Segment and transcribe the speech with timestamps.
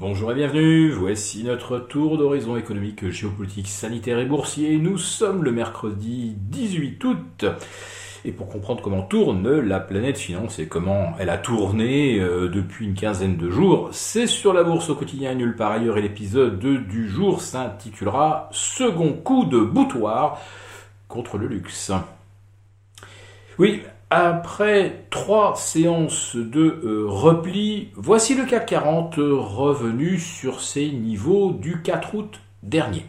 [0.00, 4.78] Bonjour et bienvenue, voici notre tour d'horizon économique, géopolitique, sanitaire et boursier.
[4.78, 7.44] Nous sommes le mercredi 18 août.
[8.24, 12.86] Et pour comprendre comment tourne la planète finance et comment elle a tourné euh, depuis
[12.86, 16.58] une quinzaine de jours, c'est sur la bourse au quotidien nulle part ailleurs et l'épisode
[16.58, 20.40] du jour s'intitulera Second coup de boutoir
[21.08, 21.92] contre le luxe.
[23.58, 31.52] Oui, après trois séances de euh, repli, voici le CAC 40 revenu sur ses niveaux
[31.52, 33.06] du 4 août dernier.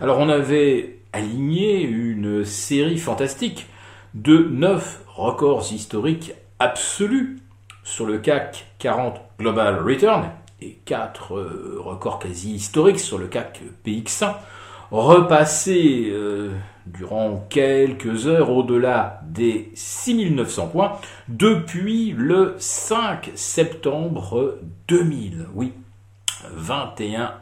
[0.00, 3.66] Alors on avait aligné une série fantastique
[4.14, 7.38] de 9 records historiques absolus
[7.84, 13.60] sur le CAC 40 Global Return et 4 euh, records quasi historiques sur le CAC
[13.86, 14.34] PX1,
[14.90, 16.50] repassés euh,
[16.92, 20.92] durant quelques heures au-delà des 6900 points
[21.28, 24.58] depuis le 5 septembre
[24.88, 25.46] 2000.
[25.54, 25.72] Oui,
[26.54, 27.34] 21,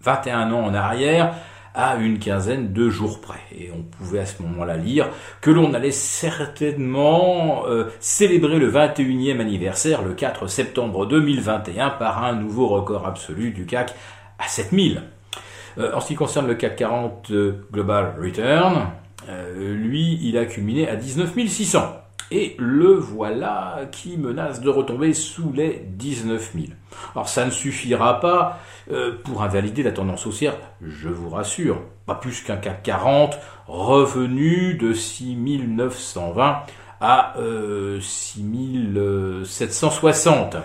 [0.00, 1.34] 21 ans en arrière
[1.76, 3.40] à une quinzaine de jours près.
[3.54, 5.10] Et on pouvait à ce moment-là lire
[5.42, 12.34] que l'on allait certainement euh, célébrer le 21e anniversaire le 4 septembre 2021 par un
[12.34, 13.94] nouveau record absolu du CAC
[14.38, 15.02] à 7000.
[15.78, 18.88] Euh, en ce qui concerne le CAC 40 euh, Global Return,
[19.56, 22.06] lui, il a culminé à 19 600.
[22.30, 26.66] Et le voilà qui menace de retomber sous les 19 000.
[27.14, 28.58] Alors ça ne suffira pas
[28.90, 31.82] euh, pour invalider la tendance haussière, je vous rassure.
[32.04, 33.38] Pas plus qu'un CAC 40
[33.68, 36.62] revenu de 6 920
[37.00, 38.44] à euh, 6
[39.44, 40.56] 760.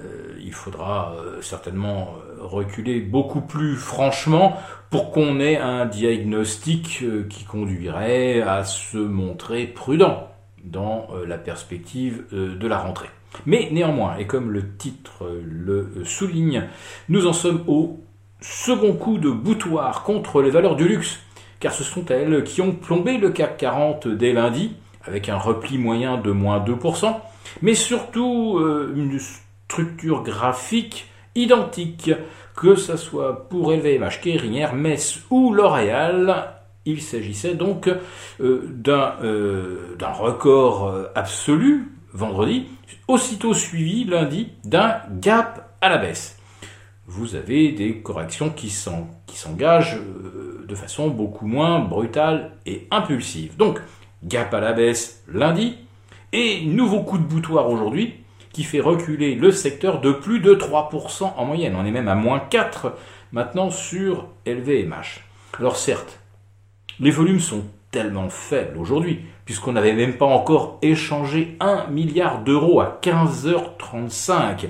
[0.00, 4.56] Euh, il faudra euh, certainement reculer beaucoup plus franchement
[4.90, 10.30] pour qu'on ait un diagnostic qui conduirait à se montrer prudent
[10.64, 13.10] dans euh, la perspective euh, de la rentrée.
[13.46, 16.64] Mais néanmoins, et comme le titre le souligne,
[17.08, 18.00] nous en sommes au
[18.40, 21.20] second coup de boutoir contre les valeurs du luxe,
[21.60, 24.74] car ce sont elles qui ont plombé le CAC 40 dès lundi,
[25.04, 27.14] avec un repli moyen de moins 2%,
[27.62, 32.10] mais surtout euh, une structure graphique identique,
[32.56, 37.98] que ce soit pour LVMH, Kering, Hermès ou L'Oréal, il s'agissait donc euh,
[38.40, 42.66] euh, d'un record euh, absolu vendredi,
[43.06, 46.38] aussitôt suivi lundi d'un gap à la baisse.
[47.06, 49.98] Vous avez des corrections qui s'engagent
[50.66, 53.56] de façon beaucoup moins brutale et impulsive.
[53.56, 53.80] Donc,
[54.22, 55.76] gap à la baisse lundi,
[56.32, 58.14] et nouveau coup de boutoir aujourd'hui,
[58.52, 61.76] qui fait reculer le secteur de plus de 3% en moyenne.
[61.76, 62.92] On est même à moins 4
[63.32, 65.20] maintenant sur LVMH.
[65.58, 66.20] Alors certes,
[66.98, 72.80] les volumes sont tellement faibles aujourd'hui, puisqu'on n'avait même pas encore échangé 1 milliard d'euros
[72.80, 74.68] à 15h35.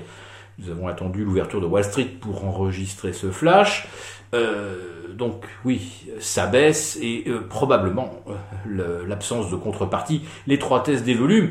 [0.59, 3.87] Nous avons attendu l'ouverture de Wall Street pour enregistrer ce flash.
[4.33, 8.23] Euh, donc oui, ça baisse et euh, probablement
[8.69, 11.49] euh, l'absence de contrepartie, l'étroitesse des volumes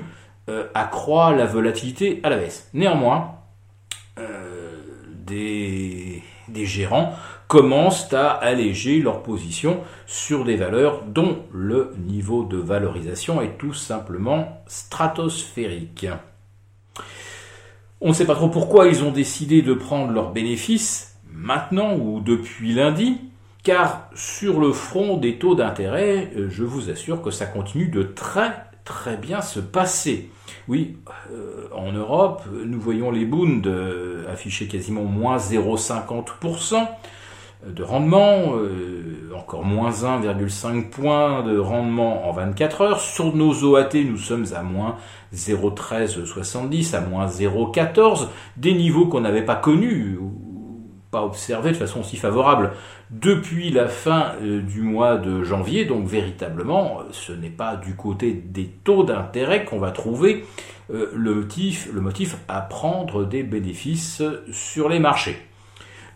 [0.75, 2.69] accroît la volatilité à la baisse.
[2.75, 3.35] Néanmoins,
[5.27, 7.15] des, des gérants
[7.49, 13.75] commencent à alléger leur position sur des valeurs dont le niveau de valorisation est tout
[13.75, 16.07] simplement stratosphérique.
[18.01, 22.21] On ne sait pas trop pourquoi ils ont décidé de prendre leurs bénéfices maintenant ou
[22.21, 23.19] depuis lundi,
[23.63, 28.70] car sur le front des taux d'intérêt, je vous assure que ça continue de très
[28.85, 30.31] très bien se passer.
[30.69, 30.97] Oui,
[31.33, 36.87] euh, en Europe, nous voyons les Bund euh, afficher quasiment moins 0,50%
[37.67, 43.01] de rendement, euh, encore moins 1,5 points de rendement en 24 heures.
[43.01, 44.97] Sur nos OAT, nous sommes à moins
[45.35, 50.19] 0,1370, à moins 0,14, des niveaux qu'on n'avait pas connus
[51.11, 52.73] pas observés de façon aussi favorable
[53.11, 55.85] depuis la fin euh, du mois de janvier.
[55.85, 60.45] Donc véritablement, ce n'est pas du côté des taux d'intérêt qu'on va trouver
[60.93, 64.23] euh, le motif, à prendre des bénéfices
[64.53, 65.39] sur les marchés.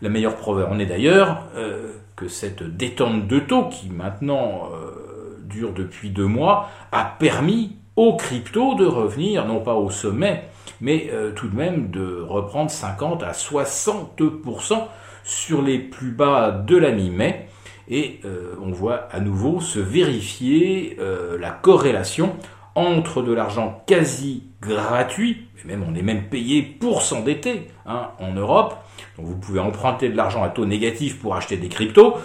[0.01, 5.37] La meilleure preuve en est d'ailleurs euh, que cette détente de taux, qui maintenant euh,
[5.43, 10.49] dure depuis deux mois, a permis aux cryptos de revenir, non pas au sommet,
[10.81, 14.83] mais euh, tout de même de reprendre 50 à 60%
[15.23, 17.47] sur les plus bas de la mi-mai.
[17.87, 18.21] Et
[18.59, 20.97] on voit à nouveau se vérifier
[21.39, 22.35] la corrélation
[22.75, 28.33] entre de l'argent quasi gratuit, et même on est même payé pour s'endetter hein, en
[28.33, 28.75] Europe,
[29.17, 32.15] donc vous pouvez emprunter de l'argent à taux négatif pour acheter des cryptos,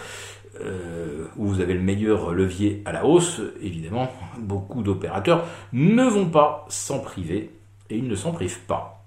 [0.61, 6.27] euh, où vous avez le meilleur levier à la hausse, évidemment, beaucoup d'opérateurs ne vont
[6.27, 7.51] pas s'en priver,
[7.91, 9.01] et ils ne s'en privent pas.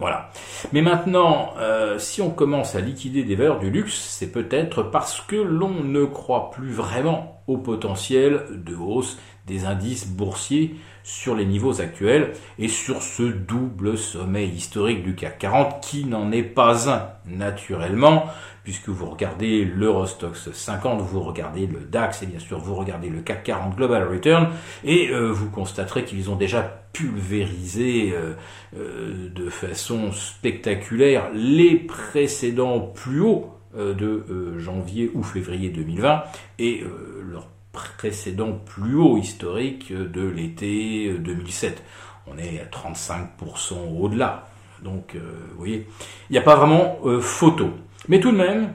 [0.00, 0.30] Voilà.
[0.72, 5.20] Mais maintenant, euh, si on commence à liquider des valeurs du luxe, c'est peut-être parce
[5.20, 11.44] que l'on ne croit plus vraiment au potentiel de hausse des indices boursiers sur les
[11.44, 16.90] niveaux actuels et sur ce double sommet historique du CAC 40 qui n'en est pas
[16.90, 18.24] un naturellement
[18.64, 23.20] puisque vous regardez l'Eurostox 50, vous regardez le DAX et bien sûr vous regardez le
[23.20, 24.48] CAC 40 Global Return
[24.82, 28.32] et euh, vous constaterez qu'ils ont déjà pulvérisé euh,
[28.76, 36.22] euh, de façon spectaculaire les précédents plus hauts de janvier ou février 2020
[36.60, 36.84] et
[37.28, 41.82] leur précédent plus haut historique de l'été 2007.
[42.28, 44.46] On est à 35% au-delà.
[44.84, 45.88] Donc, vous voyez,
[46.30, 47.70] il n'y a pas vraiment photo.
[48.06, 48.72] Mais tout de même,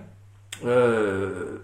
[0.65, 1.59] euh,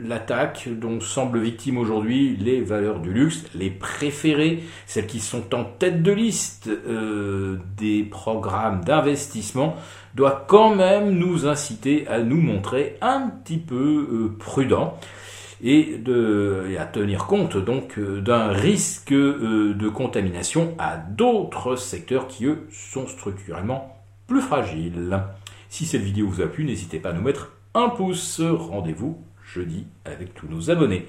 [0.00, 5.64] l'attaque dont semblent victimes aujourd'hui les valeurs du luxe, les préférées, celles qui sont en
[5.64, 9.76] tête de liste euh, des programmes d'investissement,
[10.14, 14.98] doit quand même nous inciter à nous montrer un petit peu euh, prudents
[15.62, 16.00] et,
[16.78, 23.96] à tenir compte donc d'un risque de contamination à d'autres secteurs qui eux sont structurellement
[24.26, 25.22] plus fragiles.
[25.68, 28.40] Si cette vidéo vous a plu, n'hésitez pas à nous mettre un pouce.
[28.40, 31.06] Rendez-vous jeudi avec tous nos abonnés.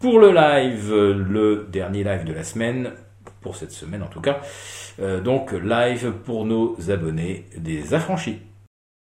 [0.00, 2.92] Pour le live, le dernier live de la semaine,
[3.40, 4.40] pour cette semaine en tout cas,
[5.00, 8.38] euh, donc live pour nos abonnés des affranchis.